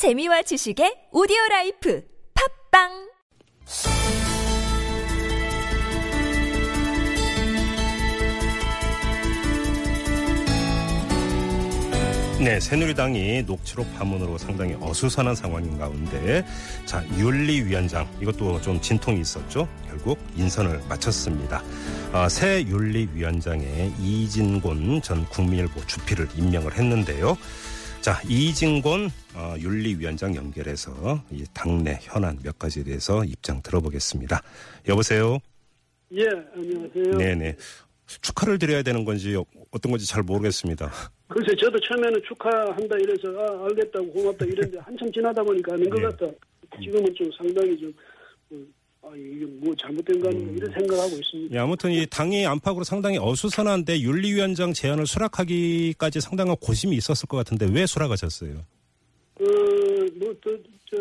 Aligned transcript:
재미와 0.00 0.40
지식의 0.40 1.12
오디오 1.12 1.36
라이프 1.50 2.02
팟빵 2.32 2.88
네, 12.42 12.58
새누리당이 12.58 13.42
녹취록 13.42 13.94
파문으로 13.98 14.38
상당히 14.38 14.74
어수선한 14.80 15.34
상황인 15.34 15.76
가운데 15.76 16.46
자 16.86 17.04
윤리위원장 17.18 18.08
이것도 18.22 18.62
좀 18.62 18.80
진통이 18.80 19.20
있었죠. 19.20 19.68
결국 19.86 20.18
인선을 20.34 20.80
마쳤습니다. 20.88 21.62
아, 22.12 22.26
새 22.30 22.62
윤리위원장에 22.62 23.92
이진곤 24.00 25.02
전 25.02 25.26
국민일보 25.26 25.86
주필을 25.86 26.26
임명을 26.38 26.78
했는데요. 26.78 27.36
자 28.00 28.18
이진곤 28.26 29.10
어, 29.34 29.54
윤리위원장 29.58 30.34
연결해서 30.34 31.22
이 31.30 31.44
당내 31.52 31.98
현안 32.00 32.38
몇 32.42 32.58
가지에 32.58 32.82
대해서 32.82 33.22
입장 33.24 33.60
들어보겠습니다. 33.62 34.42
여보세요. 34.88 35.38
예, 36.12 36.24
안녕하세요. 36.54 37.18
네네. 37.18 37.56
축하를 38.22 38.58
드려야 38.58 38.82
되는 38.82 39.04
건지 39.04 39.36
어떤 39.70 39.92
건지 39.92 40.06
잘 40.08 40.22
모르겠습니다. 40.22 40.90
글쎄, 41.28 41.54
저도 41.60 41.78
처음에는 41.78 42.20
축하한다 42.26 42.96
이래서, 42.96 43.28
아, 43.38 43.66
알겠다고 43.66 44.10
고맙다 44.12 44.44
이랬는데, 44.46 44.78
한참 44.80 45.12
지나다 45.12 45.44
보니까 45.44 45.74
아닌 45.74 45.88
것 45.88 45.98
예. 45.98 46.02
같다. 46.06 46.26
지금은 46.82 47.14
좀 47.14 47.30
상당히 47.36 47.78
좀, 47.78 47.92
어, 48.50 48.56
아, 49.10 49.14
이게 49.16 49.44
뭐 49.44 49.74
잘못된 49.74 50.20
거 50.20 50.28
아닌가, 50.28 50.52
이런 50.52 50.72
생각하고 50.72 51.16
있습니다. 51.16 51.52
예, 51.56 51.58
아무튼 51.58 51.90
이 51.90 52.06
당이 52.06 52.46
안팎으로 52.46 52.84
상당히 52.84 53.18
어수선한데 53.18 54.00
윤리위원장 54.02 54.72
제안을 54.72 55.04
수락하기까지 55.04 56.20
상당한 56.20 56.54
고심이 56.60 56.94
있었을 56.96 57.26
것 57.26 57.36
같은데 57.38 57.66
왜 57.66 57.86
수락하셨어요? 57.86 58.54
어, 58.54 59.44
뭐, 60.14 60.32
또, 60.40 60.56
저, 60.88 60.96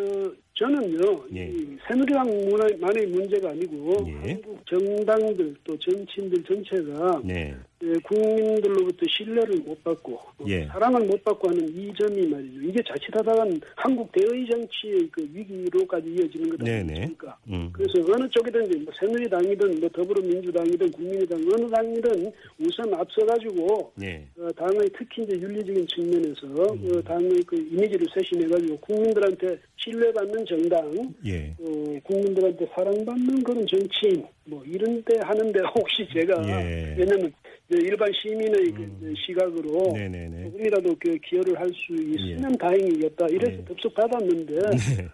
저는요, 0.59 1.23
예. 1.35 1.45
이 1.47 1.77
새누리당만의 1.87 3.07
문제가 3.07 3.51
아니고, 3.51 3.95
예. 4.07 4.31
한국 4.33 4.65
정당들 4.65 5.55
또 5.63 5.79
정치인들 5.79 6.43
전체가 6.43 7.21
네. 7.23 7.55
예, 7.81 7.93
국민들로부터 8.03 9.05
신뢰를 9.09 9.59
못 9.65 9.81
받고 9.85 10.13
어, 10.13 10.45
예. 10.47 10.65
사랑을 10.65 11.05
못 11.07 11.23
받고 11.23 11.49
하는 11.49 11.65
이 11.69 11.93
점이 11.97 12.27
말이죠. 12.27 12.61
이게 12.61 12.83
자칫하다간 12.85 13.61
한국 13.75 14.11
대의 14.11 14.45
정치의 14.49 15.07
그 15.09 15.21
위기로까지 15.33 16.09
이어지는 16.09 16.49
거다 16.49 16.65
네네. 16.65 16.93
아닙니까? 16.93 17.37
음. 17.47 17.69
그래서 17.71 17.99
어느 18.11 18.27
쪽이든지 18.29 18.79
뭐 18.79 18.93
새누리당이든 18.99 19.79
뭐 19.79 19.89
더불어민주당이든 19.89 20.91
국민의당 20.91 21.39
어느 21.39 21.69
당이든 21.69 22.31
우선 22.59 22.93
앞서가지고 22.93 23.93
네. 23.95 24.27
어, 24.37 24.49
당의 24.57 24.89
특히 24.97 25.23
이제 25.23 25.39
윤리적인 25.39 25.87
측면에서 25.87 26.47
음. 26.47 26.91
어, 26.91 27.01
당의 27.03 27.31
그 27.47 27.55
이미지를 27.55 28.05
쇄신해가지고 28.13 28.77
국민들한테 28.79 29.57
신뢰받는 29.77 30.45
정당, 30.49 31.13
예. 31.25 31.55
어, 31.59 31.99
국민들한테 32.03 32.65
사랑받는 32.75 33.43
그런 33.43 33.65
정치인 33.67 34.25
뭐 34.45 34.63
이런 34.65 35.01
데 35.03 35.19
하는데 35.21 35.59
혹시 35.75 36.07
제가 36.11 36.43
예. 36.49 36.95
왜냐면 36.97 37.31
일반 37.69 38.11
시민의 38.11 38.71
그 38.71 39.13
시각으로 39.25 39.93
네네네. 39.93 40.43
조금이라도 40.45 40.95
그 40.99 41.17
기여를 41.19 41.59
할 41.59 41.69
수 41.69 41.93
있으면 41.93 42.51
예. 42.51 42.57
다행이겠다 42.57 43.27
이래서 43.29 43.57
예. 43.61 43.65
접속 43.65 43.93
받았는데 43.93 44.55
네. 44.55 45.07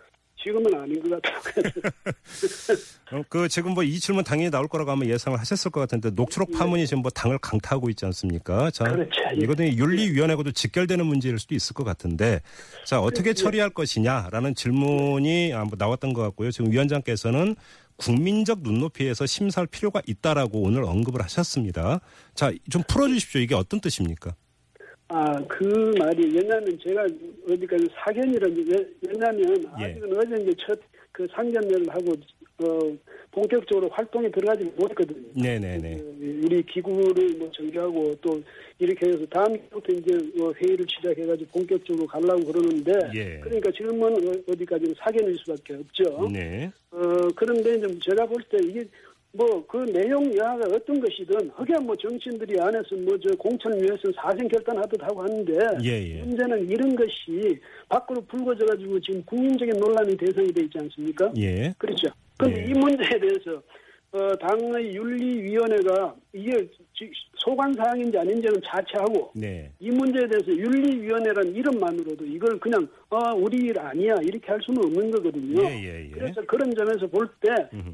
지금은 0.46 0.76
아닌 0.80 1.02
것 1.10 1.20
같아요. 1.22 1.72
어, 3.12 3.24
그 3.30 3.48
지금 3.48 3.74
뭐 3.74 3.84
이 3.84 4.00
질문 4.00 4.24
당연히 4.24 4.52
나올 4.52 4.68
거라고 4.68 4.92
아마 4.92 5.04
예상을 5.06 5.40
하셨을 5.40 5.72
것 5.72 5.80
같은데 5.80 6.12
녹취록 6.12 6.52
파문이 6.52 6.86
지금 6.86 7.02
뭐 7.02 7.10
당을 7.10 7.40
강타하고 7.40 7.90
있지 7.90 8.06
않습니까? 8.06 8.70
자, 8.70 8.84
그렇죠. 8.84 9.10
예. 9.34 9.44
이거는 9.44 9.76
윤리위원회하고도 9.76 10.52
직결되는 10.52 11.04
문제일 11.04 11.40
수도 11.40 11.56
있을 11.56 11.74
것 11.74 11.84
같은데, 11.84 12.42
자 12.86 13.02
어떻게 13.02 13.34
처리할 13.34 13.72
것이냐라는 13.72 14.54
질문이 14.54 15.54
아, 15.54 15.64
뭐 15.64 15.72
나왔던 15.78 16.14
것 16.14 16.22
같고요. 16.22 16.52
지금 16.52 16.72
위원장께서는 16.72 17.56
국민적 17.98 18.62
눈높이에서 18.62 19.26
심사할 19.26 19.66
필요가 19.68 20.02
있다라고 20.06 20.62
오늘 20.62 20.84
언급을 20.84 21.24
하셨습니다. 21.24 22.02
자, 22.36 22.52
좀 22.70 22.84
풀어주십시오. 22.88 23.42
이게 23.42 23.56
어떤 23.56 23.80
뜻입니까? 23.82 24.36
아, 25.16 25.42
그 25.48 25.94
말이, 25.98 26.26
왜냐면 26.36 26.78
제가 26.84 27.06
어디까지 27.50 27.88
사견이라는, 27.96 28.66
왜- 28.68 28.88
왜냐면 29.08 29.64
예. 29.80 29.86
아직은 29.86 30.18
어제 30.18 30.44
이제 30.44 30.54
첫 30.68 30.78
그 31.16 31.26
상견례를 31.32 31.88
하고, 31.92 32.12
어, 32.62 32.98
본격적으로 33.32 33.88
활동에 33.88 34.30
들어가지 34.30 34.66
못했거든요. 34.76 35.22
네네네. 35.42 35.96
그 35.96 36.42
우리 36.44 36.62
기구를 36.64 37.38
뭐 37.38 37.50
정비하고 37.54 38.14
또 38.20 38.42
이렇게 38.80 39.08
해서 39.08 39.26
다음 39.28 39.56
주부터 39.70 39.94
이제 39.94 40.12
뭐 40.36 40.52
회의를 40.52 40.86
시작해가지고 40.90 41.50
본격적으로 41.52 42.06
가려고 42.06 42.44
그러는데, 42.52 42.92
예. 43.16 43.40
그러니까 43.40 43.72
지금은 43.72 44.04
어- 44.28 44.42
어디까지는 44.52 44.94
사견일 44.98 45.38
수밖에 45.38 45.76
없죠. 45.76 46.28
네. 46.30 46.70
어, 46.92 47.00
그런데 47.38 47.76
이제 47.78 47.98
제가 48.00 48.26
볼 48.26 48.44
때 48.50 48.58
이게 48.62 48.84
뭐 49.36 49.66
그 49.68 49.78
내용 49.92 50.24
이하가 50.32 50.64
어떤 50.74 51.00
것이든 51.00 51.50
흑야 51.56 51.80
뭐 51.82 51.96
정치인들이 51.96 52.60
안에서 52.60 52.96
뭐 52.98 53.18
저 53.18 53.30
공천을 53.38 53.82
위해서 53.82 54.02
사생 54.16 54.48
결단하듯 54.48 55.02
하고 55.04 55.24
하는데 55.24 55.54
예, 55.84 56.18
예. 56.18 56.22
문제는 56.24 56.70
이런 56.70 56.96
것이 56.96 57.60
밖으로 57.90 58.22
불거져 58.22 58.66
가지고 58.66 59.00
지금 59.00 59.24
국민적인 59.26 59.74
논란의 59.80 60.16
대상이 60.18 60.52
돼 60.54 60.64
있지 60.64 60.78
않습니까? 60.80 61.32
예. 61.38 61.74
그렇죠. 61.78 62.08
그런데 62.38 62.62
예. 62.62 62.66
이 62.70 62.74
문제에 62.74 63.20
대해서 63.20 63.62
어, 64.16 64.34
당의 64.38 64.96
윤리위원회가 64.96 66.16
이게 66.34 66.52
지- 66.94 67.12
소관 67.38 67.74
사항인지 67.74 68.18
아닌지는 68.18 68.62
자체하고 68.66 69.32
네. 69.36 69.70
이 69.80 69.90
문제에 69.92 70.26
대해서 70.28 70.48
윤리위원회라는 70.50 71.54
이름만으로도 71.54 72.26
이걸 72.26 72.58
그냥 72.60 72.88
아 73.10 73.34
우리 73.36 73.58
일 73.68 73.78
아니야 73.78 74.16
이렇게 74.24 74.48
할 74.48 74.60
수는 74.62 74.84
없는 74.86 75.12
거거든요. 75.12 75.62
예, 75.64 75.84
예, 75.84 76.06
예. 76.06 76.10
그래서 76.12 76.42
그런 76.46 76.74
점에서 76.74 77.06
볼 77.08 77.28
때. 77.42 77.50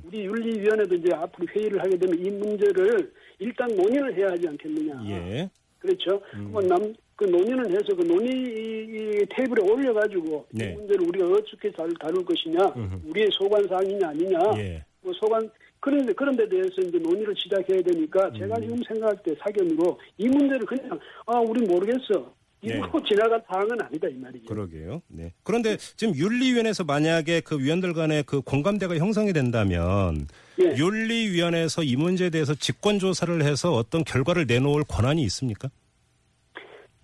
우리 0.06 0.26
윤리위원회도 0.26 0.96
이제 0.96 1.14
앞으로 1.16 1.48
회의를 1.56 1.80
하게 1.82 1.98
되면 1.98 2.18
이 2.24 2.30
문제를 2.30 3.12
일단 3.40 3.68
논의를 3.76 4.16
해야 4.16 4.28
하지 4.30 4.48
않겠느냐. 4.48 5.03
예. 5.09 5.50
그렇죠. 5.80 6.22
음. 6.36 6.50
뭐 6.52 6.62
남, 6.62 6.78
그 7.16 7.26
논의를 7.26 7.72
해서 7.72 7.96
그 7.96 8.03
논의 8.03 8.30
이 8.32 9.26
테이블에 9.30 9.68
올려가지고 9.70 10.46
네. 10.52 10.72
이 10.72 10.76
문제를 10.76 11.08
우리가 11.08 11.26
어떻게 11.26 11.72
잘 11.72 11.90
다룰 12.00 12.24
것이냐, 12.24 12.59
음흠. 12.78 13.09
우리의 13.09 13.30
소관 13.32 13.68
사항이냐 13.68 14.08
아니냐, 14.09 14.40
예. 14.58 14.84
뭐 15.02 15.12
소관 15.14 15.50
그런데 15.81 16.14
그런 16.14 16.36
데 16.36 16.47
대해서 16.47 16.80
이제 16.80 16.97
논의를 17.00 17.34
시작해야 17.36 17.81
되니까 17.81 18.31
제가 18.38 18.56
음. 18.58 18.62
지금 18.62 18.84
생각할 18.88 19.18
때 19.24 19.36
사견으로 19.40 20.00
이 20.18 20.28
문제를 20.28 20.66
그냥 20.66 20.97
아 21.25 21.40
우리 21.40 21.66
모르겠어 21.66 22.31
이러고 22.62 23.02
지나갈 23.09 23.44
사항은 23.47 23.81
아니다 23.81 24.08
이 24.08 24.14
말이죠. 24.14 24.46
그러게요. 24.46 25.02
네. 25.08 25.34
그런데 25.44 25.78
지금 25.78 26.16
윤리위원회에서 26.16 26.84
만약에 26.84 27.41
그 27.41 27.59
위원들 27.59 27.94
간에 27.94 28.22
그 28.22 28.41
공감대가 28.41 28.96
형성이 28.97 29.34
된다면 29.34 30.28
예. 30.64 30.75
윤리위원회에서 30.78 31.81
이 31.81 31.96
문제에 31.96 32.30
대해서 32.30 32.53
직권 32.53 33.00
조사를 33.00 33.44
해서 33.44 33.74
어떤 33.74 34.03
결과를 34.03 34.46
내놓을 34.47 34.84
권한이 34.88 35.24
있습니까? 35.24 35.70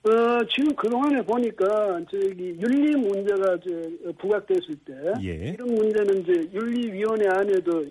어, 0.04 0.40
지금 0.56 0.74
그동안에 0.76 1.22
보니까, 1.24 1.66
저기, 2.10 2.56
윤리 2.62 2.96
문제가 2.96 3.58
저, 3.60 4.14
부각됐을 4.20 4.78
때, 4.86 4.94
예. 5.22 5.50
이런 5.50 5.68
문제는 5.68 6.22
이제 6.22 6.50
윤리위원회 6.54 7.28
안에도 7.28 7.86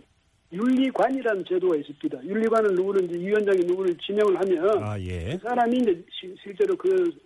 윤리관이라는 0.53 1.45
제도가 1.49 1.77
있습니다. 1.77 2.25
윤리관을 2.25 2.75
누구를 2.75 3.05
이제 3.11 3.19
위원장이 3.19 3.59
누구를 3.67 3.97
지명을 3.99 4.37
하면, 4.41 4.83
아, 4.83 4.99
예. 5.01 5.31
그 5.37 5.39
사람이 5.39 5.77
이제 5.79 6.05
시- 6.11 6.35
실제로 6.43 6.77
그, 6.77 6.89
어, 6.89 7.26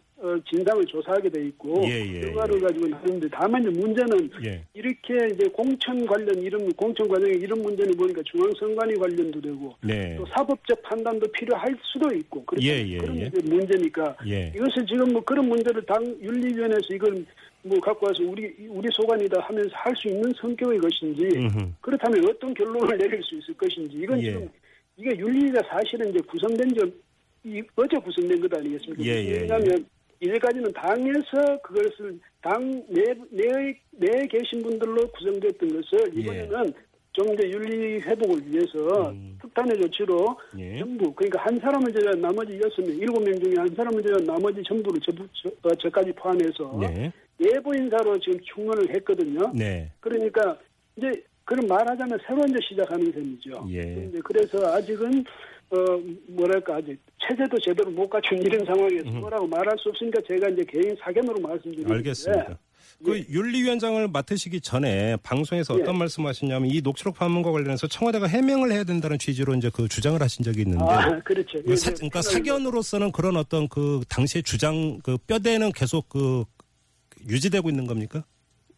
진상을 0.51 0.85
조사하게 0.87 1.31
돼 1.31 1.47
있고, 1.47 1.83
예, 1.87 2.05
예, 2.07 2.21
결과를 2.21 2.57
예. 2.57 2.61
가지고 2.61 2.95
하는데, 2.95 3.29
다만 3.33 3.63
이제 3.63 3.71
문제는 3.81 4.31
예. 4.45 4.63
이렇게 4.75 5.15
이제 5.33 5.49
공천 5.49 6.05
관련 6.07 6.39
이런 6.43 6.71
공천 6.75 7.09
과정에 7.09 7.33
이런 7.33 7.63
문제는 7.63 7.97
보니까 7.97 8.21
중앙선관위 8.25 8.95
관련도 8.97 9.41
되고, 9.41 9.75
네. 9.83 10.17
또 10.19 10.27
사법적 10.27 10.83
판단도 10.83 11.27
필요할 11.33 11.75
수도 11.83 12.15
있고. 12.15 12.45
예, 12.61 12.85
예, 12.87 12.99
그런 12.99 13.17
예. 13.19 13.31
게 13.31 13.39
문제니까 13.45 14.17
예. 14.27 14.53
이것을 14.55 14.85
지금 14.87 15.13
뭐 15.13 15.23
그런 15.25 15.49
문제를 15.49 15.83
당 15.87 16.05
윤리위원회에서 16.21 16.95
이걸 16.95 17.25
뭐 17.63 17.79
갖고 17.81 18.07
와서 18.07 18.23
우리 18.25 18.55
우리 18.69 18.89
소관이다 18.93 19.41
하면서 19.41 19.71
할 19.73 19.95
수 19.97 20.09
있는 20.09 20.33
성격의 20.41 20.79
것인지 20.81 21.29
음흠. 21.37 21.69
그렇다면 21.81 22.29
어떤 22.29 22.55
결론을 22.55 22.97
내릴 22.97 23.23
수 23.23 23.37
있을 23.37 23.53
것인지 23.55 23.97
이건 23.99 24.19
예. 24.21 24.25
지금 24.25 24.49
이게 24.97 25.17
윤리가 25.19 25.61
사실은 25.69 26.09
이제 26.11 26.19
구성된 26.27 26.69
지 26.75 26.81
이- 27.45 27.63
어제 27.77 27.97
구성된 27.99 28.41
것 28.41 28.55
아니겠습니까? 28.55 29.03
예, 29.05 29.25
예, 29.25 29.41
왜냐하면 29.41 29.85
이제까지는 30.21 30.73
당에서 30.73 31.61
그것을 31.63 32.19
당 32.43 32.61
내 32.89 33.15
내에 33.31 33.79
내에 33.93 34.27
계신 34.27 34.63
분들로 34.63 35.09
구성됐던 35.13 35.69
것을 35.69 36.19
이번에는 36.19 36.73
좀 37.13 37.35
이제 37.35 37.51
윤리 37.51 38.01
회복을 38.01 38.41
위해서 38.47 39.13
예. 39.13 39.17
음. 39.17 39.39
특단의 39.43 39.81
조치로 39.81 40.37
예. 40.59 40.79
전부 40.79 41.13
그러니까 41.13 41.43
한 41.43 41.57
사람을 41.59 41.93
제가 41.93 42.13
나머지 42.17 42.59
여섯 42.63 42.83
명 42.83 42.97
일곱 42.97 43.23
명 43.23 43.39
중에 43.41 43.55
한 43.57 43.69
사람을 43.69 44.03
제가 44.03 44.19
나머지 44.25 44.63
전부를 44.63 45.01
저, 45.05 45.13
저, 45.43 45.49
어, 45.63 45.75
저까지 45.75 46.13
포함해서 46.13 46.79
네. 46.81 47.13
예보 47.41 47.75
인사로 47.75 48.19
지금 48.21 48.39
충원을 48.41 48.95
했거든요. 48.97 49.51
네. 49.55 49.91
그러니까 50.01 50.59
이제 50.97 51.11
그런 51.51 51.67
말하자면 51.67 52.17
새로 52.25 52.45
이제 52.49 52.59
시작하는 52.69 53.11
셈이죠. 53.13 53.67
예. 53.73 54.09
그래서 54.23 54.73
아직은 54.73 55.25
어 55.71 55.77
뭐랄까 56.29 56.77
아직 56.77 56.97
체제도 57.27 57.59
제대로 57.59 57.91
못 57.91 58.09
갖춘 58.09 58.39
이런 58.39 58.65
상황에서 58.65 59.09
음. 59.09 59.19
뭐라고 59.21 59.49
말할 59.49 59.77
수 59.79 59.89
없으니까 59.89 60.21
제가 60.29 60.49
이제 60.51 60.65
개인 60.69 60.95
사견으로 61.03 61.41
말씀드리는데 61.41 61.93
알겠습니다. 61.95 62.57
그 63.05 63.19
예. 63.19 63.25
윤리위원장을 63.29 64.07
맡으시기 64.09 64.61
전에 64.61 65.17
방송에서 65.25 65.75
어떤 65.75 65.95
예. 65.95 65.99
말씀하셨냐면 65.99 66.71
이 66.71 66.81
녹취록 66.83 67.17
파문과 67.17 67.51
관련해서 67.51 67.89
청와대가 67.89 68.27
해명을 68.29 68.71
해야 68.71 68.85
된다는 68.85 69.19
취지로 69.19 69.55
이제 69.55 69.71
그 69.75 69.89
주장을 69.89 70.21
하신 70.21 70.45
적이 70.45 70.61
있는데 70.63 70.85
아, 70.85 71.19
그렇죠. 71.21 71.61
그 71.65 71.75
사- 71.77 71.93
그러니까 71.95 72.23
사견으로서는 72.23 73.11
그런 73.11 73.37
어떤 73.37 73.67
그 73.67 74.03
당시의 74.09 74.45
주장 74.45 75.01
그 75.03 75.19
뼈대는 75.27 75.73
계속 75.73 76.09
그 76.09 76.45
유지되고 77.29 77.69
있는 77.69 77.87
겁니까? 77.87 78.25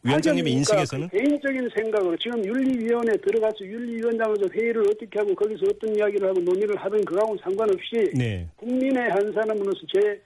위원장님의 0.05 0.53
그러니까 0.53 0.59
인식에서는 0.59 1.09
그 1.09 1.17
개인적인 1.17 1.71
생각으로 1.77 2.17
지금 2.17 2.45
윤리위원회 2.45 3.17
들어가서 3.19 3.59
윤리위원장으로서 3.61 4.49
회의를 4.53 4.83
어떻게 4.83 5.19
하고 5.19 5.35
거기서 5.35 5.67
어떤 5.71 5.97
이야기를 5.97 6.29
하고 6.29 6.41
논의를 6.41 6.77
하든 6.77 7.05
그하고는 7.05 7.41
상관없이 7.43 8.11
네. 8.17 8.49
국민의 8.57 9.11
한 9.11 9.33
사람으로서 9.33 9.81
제 9.95 10.21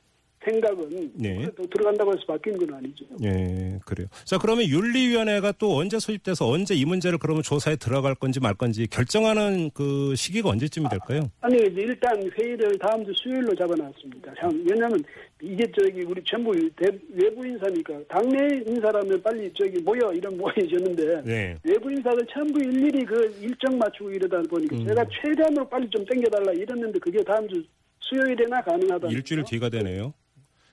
생각은 0.50 1.10
네. 1.14 1.44
또 1.56 1.64
들어간다고 1.69 2.12
해서 2.12 2.22
바뀐 2.26 2.56
건 2.56 2.75
아니죠. 2.75 3.04
예, 3.25 3.78
그래요. 3.84 4.06
자, 4.25 4.38
그러면 4.38 4.66
윤리위원회가 4.66 5.52
또 5.58 5.76
언제 5.76 5.98
소집돼서 5.98 6.48
언제 6.48 6.75
이 6.75 6.84
문제를 6.84 7.19
그러면 7.19 7.43
조사에 7.43 7.76
들어갈 7.76 8.14
건지 8.14 8.38
말 8.40 8.54
건지 8.54 8.87
결정하는 8.87 9.70
그 9.75 10.14
시기가 10.16 10.48
언제쯤이 10.50 10.88
될까요? 10.88 11.28
아니 11.40 11.56
이제 11.56 11.81
일단 11.82 12.22
회의를 12.38 12.78
다음 12.78 13.04
주 13.04 13.12
수요일로 13.16 13.54
잡아놨습니다. 13.56 14.32
참, 14.40 14.64
왜냐하면 14.70 15.02
이게 15.43 15.64
저기 15.78 16.00
우리 16.02 16.22
전부 16.25 16.52
대- 16.76 16.98
외부 17.10 17.46
인사니까 17.46 17.93
당내 18.08 18.62
인사라면 18.66 19.20
빨리 19.22 19.50
저기 19.52 19.78
모여 19.82 20.10
이런 20.14 20.37
모여졌는데 20.38 21.22
네. 21.25 21.56
외부 21.64 21.90
인사들 21.90 22.26
전부 22.32 22.58
일일이 22.62 23.04
그 23.04 23.37
일정 23.43 23.76
맞추고 23.78 24.10
이러다 24.12 24.40
보니까 24.48 24.76
음. 24.76 24.87
제가 24.87 25.04
최대한으로 25.10 25.69
빨리 25.69 25.88
좀 25.90 26.04
땡겨달라 26.06 26.52
이랬는데 26.52 26.98
그게 27.00 27.22
다음 27.25 27.46
주 27.48 27.62
수요일에나 28.00 28.62
가능하다. 28.62 29.08
일주일 29.08 29.43
뒤가 29.44 29.69
되네요. 29.69 30.14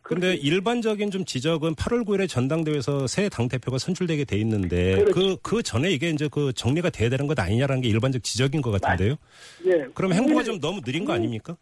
근데 0.03 0.35
일반적인 0.35 1.11
좀 1.11 1.23
지적은 1.23 1.75
8월 1.75 2.05
9일에 2.05 2.27
전당대회에서 2.27 3.07
새 3.07 3.29
당대표가 3.29 3.77
선출되게 3.77 4.25
돼 4.25 4.37
있는데 4.37 4.97
그, 5.05 5.13
그렇죠. 5.13 5.37
그 5.41 5.63
전에 5.63 5.89
이게 5.91 6.09
이제 6.09 6.27
그 6.29 6.51
정리가 6.53 6.89
돼야 6.89 7.09
되는 7.09 7.25
것 7.25 7.39
아니냐라는 7.39 7.81
게 7.81 7.87
일반적 7.87 8.21
지적인 8.21 8.61
것 8.61 8.71
같은데요. 8.71 9.15
예. 9.65 9.87
그럼 9.93 10.13
행보가 10.13 10.43
좀 10.43 10.59
너무 10.59 10.81
느린 10.81 11.05
거 11.05 11.13
아닙니까? 11.13 11.55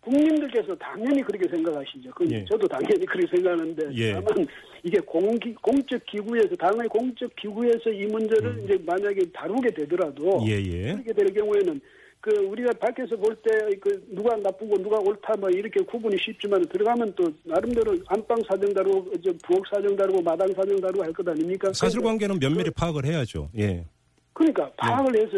국민들께서 0.00 0.74
당연히 0.76 1.22
그렇게 1.22 1.48
생각하시죠. 1.48 2.10
그 2.14 2.24
예. 2.30 2.44
저도 2.48 2.66
당연히 2.68 3.04
그렇게 3.04 3.36
생각하는데 3.36 3.88
예. 3.94 4.12
다만 4.12 4.46
이게 4.84 4.98
공기, 5.00 5.52
공적 5.54 6.00
기구에서 6.06 6.54
당의 6.56 6.88
공적 6.88 7.34
기구에서 7.34 7.90
이 7.90 8.06
문제를 8.06 8.62
이제 8.64 8.78
만약에 8.86 9.20
다루게 9.34 9.70
되더라도 9.70 10.40
음. 10.40 10.48
예, 10.48 10.52
예. 10.52 10.92
그렇게 10.92 11.12
될 11.12 11.34
경우에는 11.34 11.80
그 12.20 12.30
우리가 12.46 12.72
밖에서 12.80 13.16
볼 13.16 13.36
때 13.42 13.48
그 13.80 14.04
누가 14.10 14.36
나쁘고 14.36 14.76
누가 14.82 14.98
옳다 14.98 15.34
뭐 15.38 15.48
이렇게 15.50 15.80
구분이 15.84 16.16
쉽지만 16.18 16.62
들어가면 16.66 17.14
또 17.16 17.30
나름대로 17.44 17.96
안방 18.08 18.36
사정 18.48 18.72
다루고 18.74 19.12
이제 19.18 19.32
부엌 19.46 19.62
사정 19.70 19.94
다루고 19.96 20.22
마당 20.22 20.48
사정 20.54 20.76
다루고 20.80 21.04
할 21.04 21.12
것 21.12 21.26
아닙니까? 21.28 21.72
사실관계는 21.72 22.38
면밀히 22.40 22.70
파악을 22.70 23.04
해야죠. 23.04 23.48
예. 23.58 23.84
그러니까 24.32 24.70
파악을 24.76 25.16
해서 25.20 25.32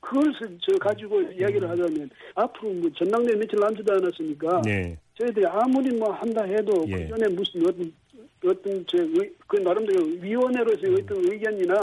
그것을 0.00 0.58
저 0.60 0.72
가지고 0.78 1.20
이야기를 1.22 1.68
하자면 1.68 2.10
앞으로 2.34 2.70
뭐 2.74 2.90
전당대회 2.96 3.36
며칠 3.36 3.58
남지도 3.60 3.92
않았으니까 3.92 4.62
네. 4.62 4.98
저희들이 5.18 5.46
아무리 5.46 5.94
뭐 5.96 6.12
한다 6.12 6.44
해도 6.44 6.72
예. 6.88 6.96
그 6.96 7.08
전에 7.08 7.28
무슨 7.34 7.62
어떤 7.68 7.92
어떤 8.46 8.86
저그 8.86 9.56
나름대로 9.62 10.04
위원회로서의 10.20 10.94
어떤 11.02 11.18
의견이나 11.30 11.74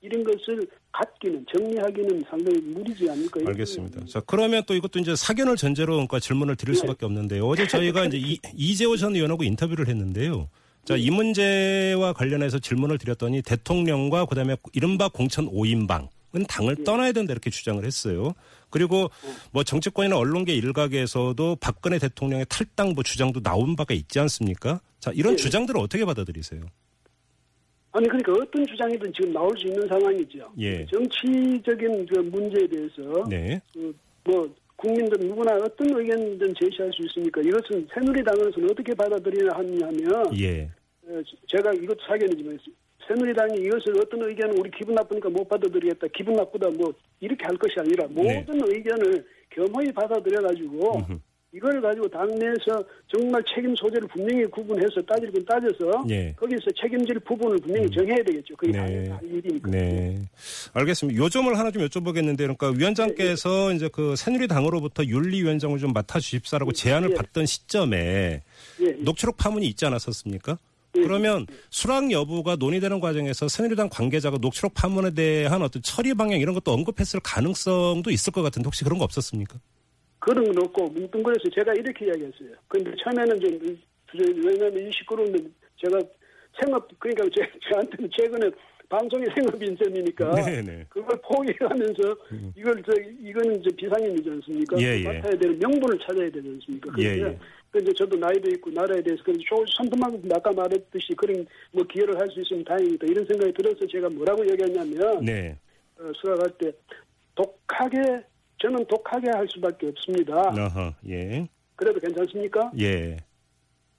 이런 0.00 0.22
것을 0.24 0.66
갖기는 0.98 1.46
정리하기는 1.52 2.24
상당히 2.28 2.58
무리지 2.60 3.08
않을까 3.08 3.40
이런 3.40 3.48
알겠습니다. 3.48 4.04
자, 4.06 4.20
그러면 4.26 4.62
또 4.66 4.74
이것도 4.74 4.98
이제 4.98 5.14
사견을 5.14 5.56
전제로 5.56 5.94
그러니까 5.94 6.18
질문을 6.18 6.56
드릴 6.56 6.74
네. 6.74 6.80
수밖에 6.80 7.06
없는데요. 7.06 7.46
어제 7.46 7.68
저희가 7.68 8.06
이제 8.06 8.18
이, 8.18 8.38
이재호 8.54 8.96
전 8.96 9.14
의원하고 9.14 9.44
인터뷰를 9.44 9.88
했는데요. 9.88 10.48
자, 10.84 10.96
이 10.96 11.10
문제와 11.10 12.14
관련해서 12.14 12.58
질문을 12.58 12.98
드렸더니 12.98 13.42
대통령과 13.42 14.24
그다음에 14.26 14.56
이른바 14.72 15.08
공천 15.08 15.46
5인방 15.46 16.08
은 16.36 16.44
당을 16.44 16.76
네. 16.76 16.84
떠나야 16.84 17.12
된다 17.12 17.32
이렇게 17.32 17.48
주장을 17.48 17.82
했어요. 17.82 18.34
그리고 18.68 19.10
뭐 19.50 19.64
정치권이나 19.64 20.18
언론계 20.18 20.52
일각에서도 20.54 21.56
박근혜 21.56 21.98
대통령의 21.98 22.44
탈당 22.50 22.92
뭐 22.92 23.02
주장도 23.02 23.40
나온 23.42 23.76
바가 23.76 23.94
있지 23.94 24.18
않습니까? 24.20 24.80
자, 25.00 25.10
이런 25.14 25.36
네. 25.36 25.42
주장들을 25.42 25.80
어떻게 25.80 26.04
받아들이세요? 26.04 26.60
아니 27.98 28.08
그러니까 28.08 28.32
어떤 28.32 28.64
주장이든 28.66 29.12
지금 29.12 29.32
나올 29.32 29.50
수 29.58 29.66
있는 29.66 29.86
상황이죠. 29.88 30.52
예. 30.58 30.86
정치적인 30.86 32.06
그 32.06 32.18
문제에 32.20 32.66
대해서 32.66 33.24
네. 33.28 33.60
그 33.74 33.92
뭐 34.28 34.48
국민들 34.76 35.26
누구나 35.26 35.56
어떤 35.56 35.98
의견든 35.98 36.54
제시할 36.60 36.92
수 36.92 37.02
있으니까 37.02 37.40
이것은 37.40 37.88
새누리당에서는 37.92 38.70
어떻게 38.70 38.94
받아들이냐 38.94 39.50
하냐면 39.52 40.38
예. 40.38 40.70
어, 41.08 41.20
제가 41.46 41.72
이것도 41.72 41.98
사견이지만 42.06 42.58
새누리당이 43.08 43.58
이것을 43.60 43.98
어떤 44.00 44.22
의견을 44.28 44.60
우리 44.60 44.70
기분 44.70 44.94
나쁘니까 44.94 45.30
못 45.30 45.48
받아들이겠다 45.48 46.06
기분 46.14 46.34
나쁘다 46.36 46.68
뭐 46.70 46.92
이렇게 47.20 47.44
할 47.46 47.56
것이 47.56 47.74
아니라 47.78 48.06
네. 48.10 48.44
모든 48.44 48.60
의견을 48.68 49.26
겸허히 49.50 49.90
받아들여 49.92 50.42
가지고. 50.42 51.00
이걸 51.54 51.80
가지고 51.80 52.06
당내에서 52.08 52.84
정말 53.06 53.42
책임 53.54 53.74
소재를 53.74 54.06
분명히 54.08 54.44
구분해서 54.46 55.00
따질 55.02 55.32
건 55.32 55.44
따져서 55.46 56.04
예. 56.10 56.34
거기서 56.36 56.70
책임질 56.78 57.20
부분을 57.20 57.56
분명히 57.58 57.90
정해야 57.90 58.16
되겠죠. 58.16 58.54
그게 58.54 58.72
네. 58.72 59.08
할 59.08 59.18
일이니까. 59.24 59.70
네. 59.70 60.20
알겠습니다. 60.74 61.18
요 61.18 61.28
점을 61.30 61.58
하나 61.58 61.70
좀 61.70 61.82
여쭤보겠는데, 61.86 62.38
그러니까 62.38 62.68
위원장께서 62.68 63.72
이제 63.72 63.88
그 63.90 64.14
새누리당으로부터 64.14 65.06
윤리위원장을 65.06 65.78
좀 65.78 65.94
맡아 65.94 66.20
주십사라고 66.20 66.72
제안을 66.72 67.12
예. 67.12 67.14
받던 67.14 67.46
시점에 67.46 68.42
예, 68.80 68.84
예. 68.84 68.90
녹취록 68.98 69.38
파문이 69.38 69.66
있지 69.68 69.86
않았었습니까? 69.86 70.58
예. 70.98 71.00
그러면 71.00 71.46
수락 71.70 72.12
여부가 72.12 72.56
논의되는 72.56 73.00
과정에서 73.00 73.48
새누리당 73.48 73.88
관계자가 73.88 74.36
녹취록 74.38 74.74
파문에 74.74 75.14
대한 75.14 75.62
어떤 75.62 75.80
처리 75.80 76.12
방향 76.12 76.40
이런 76.40 76.54
것도 76.54 76.72
언급했을 76.72 77.20
가능성도 77.20 78.10
있을 78.10 78.34
것 78.34 78.42
같은데 78.42 78.66
혹시 78.66 78.84
그런 78.84 78.98
거 78.98 79.04
없었습니까? 79.04 79.58
그런 80.28 80.44
건 80.44 80.62
없고 80.62 80.88
뭉뚱그려서 80.88 81.48
제가 81.54 81.72
이렇게 81.72 82.04
이야기했어요. 82.04 82.50
근데 82.68 82.92
처음에는 83.02 83.40
좀 83.40 83.78
왜냐하면 84.44 84.86
이 84.86 84.90
시끄러운데 84.92 85.38
제가 85.82 85.98
생업 86.60 86.86
그러니까 86.98 87.24
제, 87.34 87.50
저한테는 87.70 88.10
최근에 88.14 88.50
방송의 88.90 89.26
생업이 89.34 89.66
인셈이니까 89.66 90.34
네네. 90.34 90.86
그걸 90.90 91.18
포기하면서 91.22 92.02
이걸 92.56 92.82
저 92.84 92.92
이거는 93.22 93.60
이제 93.60 93.74
비상임이지 93.74 94.28
않습니까? 94.30 94.76
음. 94.76 94.80
예, 94.80 95.00
예. 95.00 95.04
맡아야 95.04 95.38
되는 95.38 95.58
명분을 95.58 95.98
찾아야 96.00 96.30
되지 96.30 96.46
않습니까? 96.46 96.90
예, 96.98 97.16
그런데 97.16 97.24
예. 97.24 97.38
근데 97.70 97.92
저도 97.92 98.16
나이도 98.16 98.50
있고 98.50 98.70
나라에 98.70 99.02
대해서 99.02 99.22
그런 99.22 99.38
선tum하고 99.76 100.20
아까 100.34 100.52
말했듯이 100.52 101.14
그런 101.16 101.46
뭐 101.72 101.84
기여를 101.84 102.18
할 102.18 102.28
수 102.28 102.40
있으면 102.42 102.64
다행이다 102.64 103.06
이런 103.06 103.24
생각이 103.26 103.52
들어서 103.54 103.86
제가 103.86 104.10
뭐라고 104.10 104.44
얘기했냐면 104.50 105.24
네. 105.24 105.56
어, 105.98 106.10
수락할 106.16 106.50
때 106.58 106.72
독하게 107.34 108.24
저는 108.60 108.84
독하게 108.86 109.30
할 109.30 109.46
수밖에 109.48 109.88
없습니다. 109.88 110.34
어허. 110.50 110.94
예. 111.08 111.48
그래도 111.76 112.00
괜찮습니까? 112.00 112.72
예. 112.80 113.16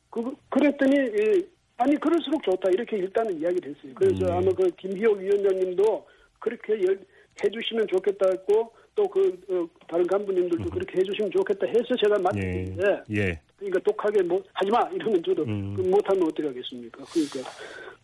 그, 0.10 0.34
그랬더니 0.50 0.96
예, 0.98 1.42
아니 1.78 1.96
그럴수록 1.98 2.44
좋다 2.44 2.70
이렇게 2.72 2.98
일단은 2.98 3.40
이야기를 3.40 3.74
했어요. 3.76 3.94
그래서 3.96 4.26
음. 4.26 4.32
아마 4.32 4.52
그 4.52 4.68
김희옥 4.78 5.18
위원장님도 5.20 6.08
그렇게 6.40 6.74
열- 6.84 7.00
해주시면 7.42 7.88
좋겠다 7.88 8.30
했고 8.32 8.74
또그 8.96 9.70
다른 9.88 10.06
간부님들도 10.08 10.70
그렇게 10.72 11.00
해주시면 11.00 11.32
좋겠다 11.32 11.68
해서 11.68 11.96
제가 12.04 12.18
예. 12.18 12.22
맡겼는데 12.22 13.04
예. 13.16 13.40
그러니까 13.56 13.80
독하게 13.86 14.24
뭐 14.24 14.44
하지마 14.54 14.90
이러면 14.90 15.24
저도 15.24 15.44
음. 15.44 15.74
그 15.76 15.82
못하면 15.82 16.24
어떻게 16.24 16.48
하겠습니까? 16.48 17.04
그러니까 17.06 17.50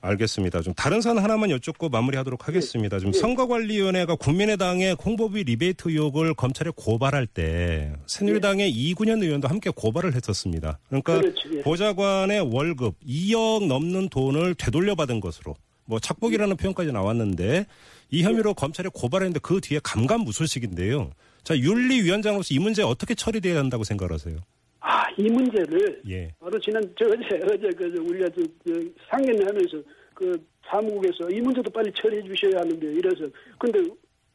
알겠습니다. 0.05 0.61
좀 0.61 0.73
다른 0.73 1.01
사안 1.01 1.17
하나만 1.17 1.49
여쭙고 1.49 1.89
마무리하도록 1.89 2.47
하겠습니다. 2.47 2.99
지금 2.99 3.13
예. 3.13 3.19
선거관리위원회가 3.19 4.15
국민의당의 4.15 4.95
홍보비 5.03 5.43
리베이트 5.43 5.89
의혹을 5.89 6.33
검찰에 6.35 6.71
고발할 6.75 7.27
때 7.27 7.93
새누리당의 8.07 8.69
이군현 8.71 9.23
의원도 9.23 9.47
함께 9.47 9.69
고발을 9.69 10.15
했었습니다. 10.15 10.79
그러니까 10.87 11.19
그렇죠. 11.19 11.49
예. 11.53 11.61
보좌관의 11.61 12.53
월급 12.53 12.95
2억 13.05 13.67
넘는 13.67 14.09
돈을 14.09 14.55
되돌려받은 14.55 15.19
것으로 15.19 15.55
뭐 15.85 15.99
착복이라는 15.99 16.57
표현까지 16.57 16.91
나왔는데 16.91 17.65
이 18.11 18.23
혐의로 18.23 18.53
검찰에 18.53 18.89
고발했는데 18.93 19.39
그 19.41 19.59
뒤에 19.61 19.79
감감무소식인데요. 19.83 21.11
자 21.43 21.57
윤리위원장으로서 21.57 22.53
이 22.53 22.59
문제 22.59 22.81
어떻게 22.81 23.13
처리돼야 23.13 23.59
한다고 23.59 23.83
생각하세요? 23.83 24.37
아 24.85 25.05
이 25.17 25.29
문제를 25.29 26.01
예. 26.09 26.29
바로 26.39 26.59
지난 26.59 26.83
저 26.97 27.05
어제 27.05 27.39
어제 27.45 27.69
그저 27.69 28.01
우리가 28.01 28.29
저, 28.35 28.41
저 28.67 28.81
상견례하면서 29.09 29.81
그 30.13 30.37
사무국에서 30.67 31.29
이 31.29 31.39
문제도 31.41 31.69
빨리 31.71 31.91
처리해 31.93 32.23
주셔야 32.23 32.61
하는데 32.61 32.85
이래서 32.93 33.27
근데 33.57 33.79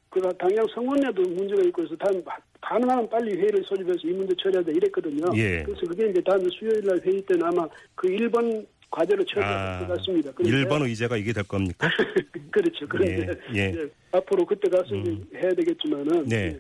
그 0.09 0.21
당양 0.39 0.67
성원에도 0.75 1.23
문제가 1.23 1.63
있고 1.65 1.83
해서 1.83 1.95
다음 1.97 2.23
가능하면 2.61 3.09
빨리 3.09 3.37
회의를 3.37 3.63
소집해서 3.65 4.01
이 4.05 4.13
문제 4.13 4.35
처리하자 4.43 4.71
이랬거든요. 4.71 5.25
예. 5.37 5.63
그래서 5.63 5.81
그게 5.87 6.11
이제 6.11 6.21
다음 6.23 6.49
수요일 6.51 6.81
날 6.85 7.01
회의 7.05 7.21
때는 7.23 7.45
아마 7.45 7.69
그 7.95 8.09
1번 8.09 8.67
과제로 8.91 9.25
처리할 9.25 9.55
아, 9.55 9.87
것 9.87 9.97
같습니다. 9.97 10.33
그런데 10.35 10.65
1번 10.65 10.83
의제가 10.83 11.17
이게 11.17 11.33
될 11.33 11.45
겁니까? 11.45 11.89
그렇죠. 12.51 12.89
그런데 12.89 13.39
예, 13.55 13.61
예. 13.61 13.89
앞으로 14.13 14.45
그때 14.47 14.69
가서 14.69 14.97
이제 14.97 15.17
해야 15.37 15.51
되겠지만은 15.53 16.25
네. 16.27 16.59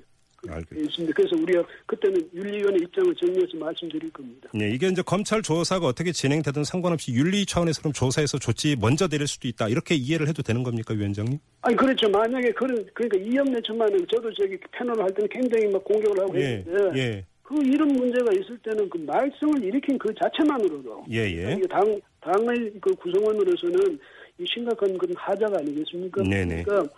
예. 0.48 0.52
알겠습니다. 0.52 0.88
있습니다. 0.88 1.14
그래서 1.14 1.36
우리가 1.36 1.64
그때는 1.86 2.30
윤리위원회 2.34 2.84
입장을 2.84 3.14
정리해서 3.14 3.56
말씀드릴 3.58 4.10
겁니다. 4.12 4.48
네, 4.54 4.70
이게 4.70 4.88
이제 4.88 5.02
검찰 5.02 5.42
조사가 5.42 5.86
어떻게 5.86 6.12
진행되든 6.12 6.64
상관없이 6.64 7.12
윤리 7.12 7.44
차원에서 7.44 7.82
그럼 7.82 7.92
조사해서 7.92 8.38
조치 8.38 8.76
먼저 8.80 9.08
내릴 9.08 9.26
수도 9.26 9.48
있다. 9.48 9.68
이렇게 9.68 9.94
이해를 9.94 10.28
해도 10.28 10.42
되는 10.42 10.62
겁니까, 10.62 10.94
위원장님? 10.94 11.38
아니 11.62 11.76
그렇죠. 11.76 12.08
만약에 12.08 12.52
그런 12.52 12.86
그러니까 12.94 13.18
이영래 13.18 13.60
천만은 13.66 14.06
저도 14.10 14.32
저기 14.34 14.56
패널을 14.72 15.04
할 15.04 15.14
때는 15.14 15.28
굉장히 15.28 15.68
막 15.72 15.84
공격을 15.84 16.20
하고 16.20 16.40
예, 16.40 16.64
했는데 16.66 16.98
예, 16.98 17.24
그 17.42 17.54
이런 17.62 17.88
문제가 17.88 18.32
있을 18.32 18.58
때는 18.58 18.88
그 18.88 18.98
말썽을 18.98 19.64
일으킨 19.64 19.98
그 19.98 20.14
자체만으로도 20.14 21.04
예, 21.10 21.18
예. 21.18 21.60
당 21.68 22.00
당의 22.20 22.72
그 22.80 22.94
구성원으로서는 22.94 23.98
이 24.38 24.44
심각한 24.52 24.96
그런 24.96 25.14
하자가 25.16 25.58
아니겠습니까? 25.58 26.22
네네. 26.22 26.62
그러니까 26.62 26.94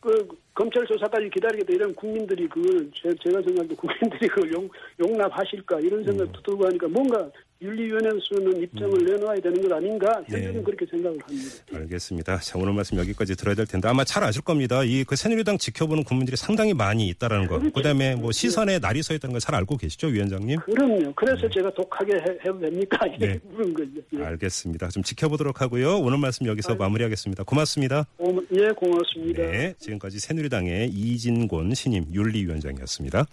그 0.00 0.28
검찰 0.54 0.86
조사까지 0.86 1.28
기다리겠다 1.30 1.72
이런 1.72 1.94
국민들이 1.94 2.48
그걸 2.48 2.88
제, 2.94 3.10
제가 3.24 3.42
생각해도 3.42 3.74
국민들이 3.76 4.28
그걸 4.28 4.52
용, 4.54 4.68
용납하실까 5.00 5.80
이런 5.80 6.00
음. 6.00 6.04
생각도 6.06 6.40
들고 6.42 6.66
하니까 6.66 6.86
뭔가 6.88 7.28
윤리위원회에서는 7.62 8.62
입장을 8.62 9.04
내놓아야 9.04 9.40
되는 9.40 9.62
것 9.62 9.72
아닌가 9.72 10.22
현재는 10.28 10.54
네. 10.56 10.62
그렇게 10.62 10.84
생각을 10.86 11.18
합니다. 11.22 11.48
알겠습니다. 11.72 12.38
자, 12.40 12.58
오늘 12.58 12.72
말씀 12.74 12.98
여기까지 12.98 13.36
들어야 13.36 13.54
될 13.54 13.64
텐데 13.66 13.88
아마 13.88 14.04
잘 14.04 14.22
아실 14.22 14.42
겁니다. 14.42 14.82
이 14.84 15.04
그 15.04 15.16
새누리당 15.16 15.58
지켜보는 15.58 16.04
국민들이 16.04 16.36
상당히 16.36 16.74
많이 16.74 17.08
있다라는 17.08 17.46
거. 17.46 17.58
그렇죠. 17.58 17.72
그다음에 17.74 18.14
뭐 18.16 18.32
시선에 18.32 18.78
날이 18.78 19.02
서 19.02 19.14
있다는 19.14 19.32
걸 19.32 19.40
잘 19.40 19.54
알고 19.54 19.76
계시죠, 19.76 20.06
위원장님? 20.08 20.60
그럼요. 20.60 21.12
그래서 21.14 21.48
제가 21.50 21.70
독하게 21.74 22.14
해, 22.14 22.20
해도 22.44 22.58
됩니까? 22.60 23.06
이렇게 23.06 23.26
네. 23.26 23.40
물은 23.50 23.74
거죠. 23.74 23.90
예. 24.14 24.24
알겠습니다. 24.24 24.88
좀 24.88 25.02
지켜보도록 25.02 25.60
하고요. 25.60 25.98
오늘 25.98 26.18
말씀 26.18 26.46
여기서 26.46 26.74
마무리하겠습니다. 26.76 27.44
고맙습니다. 27.44 28.06
고- 28.16 28.42
예, 28.52 28.68
고맙습니다. 28.76 29.42
네, 29.42 29.74
지금까지 29.78 30.18
새누리당의 30.44 30.90
이진곤 30.90 31.74
신임 31.74 32.06
윤리위원장이었습니다. 32.12 33.26